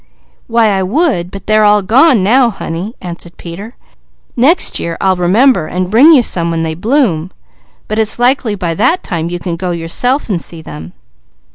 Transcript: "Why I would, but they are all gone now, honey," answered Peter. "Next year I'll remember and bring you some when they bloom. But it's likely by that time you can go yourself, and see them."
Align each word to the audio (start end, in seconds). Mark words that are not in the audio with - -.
"Why 0.47 0.69
I 0.69 0.81
would, 0.81 1.29
but 1.29 1.45
they 1.45 1.55
are 1.55 1.63
all 1.63 1.83
gone 1.83 2.23
now, 2.23 2.49
honey," 2.49 2.95
answered 3.01 3.37
Peter. 3.37 3.75
"Next 4.35 4.79
year 4.79 4.97
I'll 4.99 5.15
remember 5.15 5.67
and 5.67 5.91
bring 5.91 6.09
you 6.09 6.23
some 6.23 6.49
when 6.49 6.63
they 6.63 6.73
bloom. 6.73 7.29
But 7.87 7.99
it's 7.99 8.17
likely 8.17 8.55
by 8.55 8.73
that 8.73 9.03
time 9.03 9.29
you 9.29 9.37
can 9.37 9.57
go 9.57 9.69
yourself, 9.69 10.27
and 10.27 10.41
see 10.41 10.63
them." 10.63 10.93